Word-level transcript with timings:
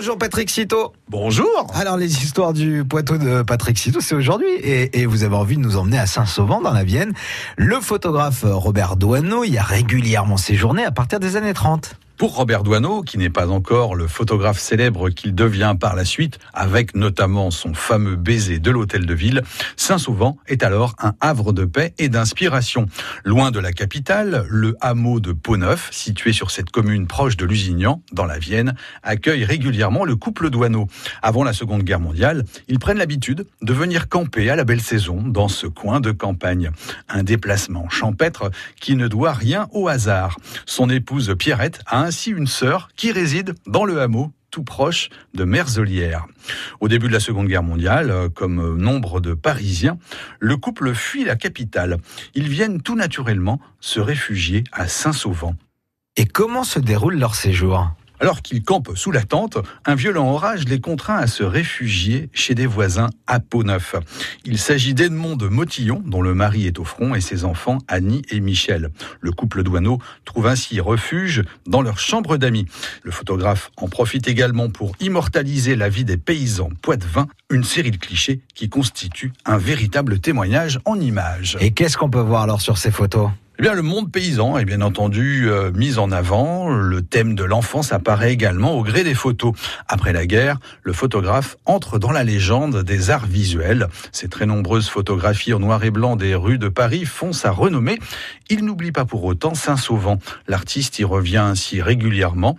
Bonjour 0.00 0.16
Patrick 0.16 0.48
Citeau. 0.48 0.94
Bonjour. 1.10 1.66
Alors 1.74 1.98
les 1.98 2.10
histoires 2.24 2.54
du 2.54 2.86
Poitou 2.86 3.18
de 3.18 3.42
Patrick 3.42 3.76
Citeau, 3.76 4.00
c'est 4.00 4.14
aujourd'hui. 4.14 4.48
Et, 4.62 4.98
et, 4.98 5.04
vous 5.04 5.24
avez 5.24 5.36
envie 5.36 5.56
de 5.56 5.60
nous 5.60 5.76
emmener 5.76 5.98
à 5.98 6.06
Saint-Sauvent 6.06 6.62
dans 6.62 6.72
la 6.72 6.84
Vienne. 6.84 7.12
Le 7.58 7.78
photographe 7.80 8.46
Robert 8.46 8.96
Douaneau 8.96 9.44
y 9.44 9.58
a 9.58 9.62
régulièrement 9.62 10.38
séjourné 10.38 10.84
à 10.84 10.90
partir 10.90 11.20
des 11.20 11.36
années 11.36 11.52
30. 11.52 11.99
Pour 12.20 12.36
Robert 12.36 12.64
Doisneau, 12.64 13.00
qui 13.00 13.16
n'est 13.16 13.30
pas 13.30 13.48
encore 13.48 13.94
le 13.94 14.06
photographe 14.06 14.58
célèbre 14.58 15.08
qu'il 15.08 15.34
devient 15.34 15.74
par 15.80 15.96
la 15.96 16.04
suite, 16.04 16.38
avec 16.52 16.94
notamment 16.94 17.50
son 17.50 17.72
fameux 17.72 18.14
baiser 18.14 18.58
de 18.58 18.70
l'hôtel 18.70 19.06
de 19.06 19.14
ville, 19.14 19.42
Saint-Sauvent 19.76 20.34
est 20.46 20.62
alors 20.62 20.94
un 20.98 21.14
havre 21.22 21.54
de 21.54 21.64
paix 21.64 21.94
et 21.96 22.10
d'inspiration. 22.10 22.84
Loin 23.24 23.50
de 23.50 23.58
la 23.58 23.72
capitale, 23.72 24.44
le 24.50 24.76
hameau 24.82 25.18
de 25.18 25.32
Pau-Neuf, 25.32 25.88
situé 25.92 26.34
sur 26.34 26.50
cette 26.50 26.68
commune 26.68 27.06
proche 27.06 27.38
de 27.38 27.46
Lusignan, 27.46 28.02
dans 28.12 28.26
la 28.26 28.38
Vienne, 28.38 28.74
accueille 29.02 29.46
régulièrement 29.46 30.04
le 30.04 30.14
couple 30.14 30.50
Doisneau. 30.50 30.88
Avant 31.22 31.42
la 31.42 31.54
Seconde 31.54 31.84
Guerre 31.84 32.00
mondiale, 32.00 32.44
ils 32.68 32.78
prennent 32.78 32.98
l'habitude 32.98 33.46
de 33.62 33.72
venir 33.72 34.10
camper 34.10 34.50
à 34.50 34.56
la 34.56 34.64
belle 34.64 34.82
saison 34.82 35.22
dans 35.24 35.48
ce 35.48 35.66
coin 35.66 36.00
de 36.00 36.10
campagne. 36.10 36.70
Un 37.08 37.22
déplacement 37.22 37.88
champêtre 37.88 38.50
qui 38.78 38.94
ne 38.94 39.08
doit 39.08 39.32
rien 39.32 39.68
au 39.72 39.88
hasard. 39.88 40.36
Son 40.66 40.90
épouse 40.90 41.34
Pierrette 41.38 41.80
a 41.86 42.09
ainsi 42.10 42.30
une 42.30 42.48
sœur 42.48 42.88
qui 42.96 43.12
réside 43.12 43.54
dans 43.66 43.84
le 43.84 44.00
hameau 44.00 44.32
tout 44.50 44.64
proche 44.64 45.10
de 45.32 45.44
Merzelières. 45.44 46.26
Au 46.80 46.88
début 46.88 47.06
de 47.06 47.12
la 47.12 47.20
Seconde 47.20 47.46
Guerre 47.46 47.62
mondiale, 47.62 48.10
euh, 48.10 48.28
comme 48.28 48.76
nombre 48.78 49.20
de 49.20 49.32
Parisiens, 49.32 49.96
le 50.40 50.56
couple 50.56 50.92
fuit 50.92 51.24
la 51.24 51.36
capitale. 51.36 51.98
Ils 52.34 52.48
viennent 52.48 52.82
tout 52.82 52.96
naturellement 52.96 53.60
se 53.78 54.00
réfugier 54.00 54.64
à 54.72 54.88
Saint-Sauvent. 54.88 55.54
Et 56.16 56.26
comment 56.26 56.64
se 56.64 56.80
déroule 56.80 57.16
leur 57.16 57.36
séjour 57.36 57.92
alors 58.20 58.42
qu'ils 58.42 58.62
campent 58.62 58.96
sous 58.96 59.10
la 59.10 59.22
tente, 59.22 59.58
un 59.86 59.94
violent 59.94 60.30
orage 60.30 60.64
les 60.66 60.80
contraint 60.80 61.16
à 61.16 61.26
se 61.26 61.42
réfugier 61.42 62.28
chez 62.32 62.54
des 62.54 62.66
voisins 62.66 63.08
à 63.26 63.40
Pau-Neuf. 63.40 63.96
Il 64.44 64.58
s'agit 64.58 64.94
d'Edmond 64.94 65.36
de 65.36 65.48
Motillon, 65.48 66.02
dont 66.06 66.22
le 66.22 66.34
mari 66.34 66.66
est 66.66 66.78
au 66.78 66.84
front, 66.84 67.14
et 67.14 67.20
ses 67.20 67.44
enfants 67.44 67.78
Annie 67.88 68.22
et 68.30 68.40
Michel. 68.40 68.90
Le 69.20 69.32
couple 69.32 69.62
douaneau 69.62 69.98
trouve 70.24 70.46
ainsi 70.46 70.80
refuge 70.80 71.44
dans 71.66 71.82
leur 71.82 71.98
chambre 71.98 72.36
d'amis. 72.36 72.66
Le 73.02 73.10
photographe 73.10 73.70
en 73.76 73.88
profite 73.88 74.28
également 74.28 74.68
pour 74.68 74.94
immortaliser 75.00 75.74
la 75.74 75.88
vie 75.88 76.04
des 76.04 76.16
paysans 76.16 76.70
poitevins, 76.82 77.26
une 77.50 77.64
série 77.64 77.90
de 77.90 77.96
clichés 77.96 78.40
qui 78.54 78.68
constitue 78.68 79.32
un 79.44 79.58
véritable 79.58 80.20
témoignage 80.20 80.80
en 80.84 81.00
images. 81.00 81.56
Et 81.60 81.72
qu'est-ce 81.72 81.96
qu'on 81.96 82.10
peut 82.10 82.20
voir 82.20 82.42
alors 82.42 82.60
sur 82.60 82.78
ces 82.78 82.90
photos? 82.90 83.30
Eh 83.62 83.74
le 83.74 83.82
monde 83.82 84.10
paysan 84.10 84.56
est 84.56 84.64
bien 84.64 84.80
entendu 84.80 85.50
euh, 85.50 85.70
mis 85.72 85.98
en 85.98 86.12
avant. 86.12 86.70
Le 86.70 87.02
thème 87.02 87.34
de 87.34 87.44
l'enfance 87.44 87.92
apparaît 87.92 88.32
également 88.32 88.72
au 88.72 88.82
gré 88.82 89.04
des 89.04 89.12
photos. 89.12 89.52
Après 89.86 90.14
la 90.14 90.24
guerre, 90.26 90.58
le 90.82 90.94
photographe 90.94 91.58
entre 91.66 91.98
dans 91.98 92.10
la 92.10 92.24
légende 92.24 92.82
des 92.82 93.10
arts 93.10 93.26
visuels. 93.26 93.88
Ces 94.12 94.28
très 94.28 94.46
nombreuses 94.46 94.88
photographies 94.88 95.52
en 95.52 95.58
noir 95.58 95.84
et 95.84 95.90
blanc 95.90 96.16
des 96.16 96.34
rues 96.34 96.58
de 96.58 96.68
Paris 96.68 97.04
font 97.04 97.34
sa 97.34 97.50
renommée. 97.50 97.98
Il 98.48 98.64
n'oublie 98.64 98.92
pas 98.92 99.04
pour 99.04 99.24
autant 99.24 99.54
Saint-Sauvent. 99.54 100.16
L'artiste 100.48 100.98
y 100.98 101.04
revient 101.04 101.36
ainsi 101.36 101.82
régulièrement. 101.82 102.56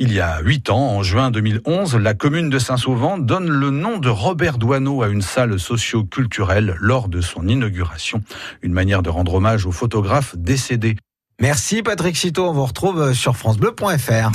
Il 0.00 0.12
y 0.12 0.18
a 0.18 0.40
huit 0.40 0.70
ans, 0.70 0.96
en 0.96 1.04
juin 1.04 1.30
2011, 1.30 1.94
la 1.96 2.14
commune 2.14 2.50
de 2.50 2.58
Saint-Sauvent 2.58 3.24
donne 3.24 3.48
le 3.48 3.70
nom 3.70 3.98
de 3.98 4.08
Robert 4.08 4.58
Douaneau 4.58 5.02
à 5.02 5.08
une 5.08 5.22
salle 5.22 5.56
socio-culturelle 5.60 6.74
lors 6.80 7.08
de 7.08 7.20
son 7.20 7.46
inauguration. 7.46 8.20
Une 8.62 8.72
manière 8.72 9.02
de 9.02 9.10
rendre 9.10 9.34
hommage 9.34 9.66
aux 9.66 9.72
photographes 9.72 10.33
décédés. 10.36 10.96
Merci 11.40 11.82
Patrick 11.82 12.16
Citeau, 12.16 12.48
on 12.48 12.52
vous 12.52 12.64
retrouve 12.64 13.12
sur 13.12 13.36
francebleu.fr. 13.36 14.30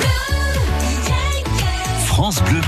France 2.05 2.41
Bleu. 2.43 2.59